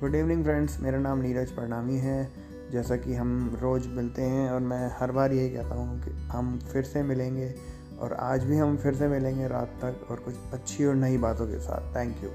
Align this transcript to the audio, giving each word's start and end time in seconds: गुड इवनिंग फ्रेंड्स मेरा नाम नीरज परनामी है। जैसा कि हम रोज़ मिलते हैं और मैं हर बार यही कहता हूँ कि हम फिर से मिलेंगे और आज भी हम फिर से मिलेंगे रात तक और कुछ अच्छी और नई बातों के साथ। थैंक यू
गुड 0.00 0.14
इवनिंग 0.14 0.42
फ्रेंड्स 0.44 0.78
मेरा 0.80 0.98
नाम 0.98 1.20
नीरज 1.20 1.50
परनामी 1.50 1.96
है। 1.98 2.18
जैसा 2.72 2.96
कि 2.96 3.14
हम 3.14 3.58
रोज़ 3.62 3.88
मिलते 3.88 4.22
हैं 4.22 4.50
और 4.50 4.60
मैं 4.60 4.90
हर 5.00 5.12
बार 5.12 5.32
यही 5.32 5.50
कहता 5.50 5.74
हूँ 5.74 6.00
कि 6.02 6.10
हम 6.28 6.58
फिर 6.72 6.82
से 6.82 7.02
मिलेंगे 7.02 7.54
और 8.00 8.12
आज 8.12 8.44
भी 8.44 8.56
हम 8.56 8.76
फिर 8.76 8.94
से 8.94 9.08
मिलेंगे 9.08 9.48
रात 9.48 9.78
तक 9.82 10.10
और 10.10 10.20
कुछ 10.20 10.34
अच्छी 10.52 10.84
और 10.84 10.94
नई 10.94 11.18
बातों 11.18 11.46
के 11.46 11.58
साथ। 11.60 11.94
थैंक 11.96 12.24
यू 12.24 12.30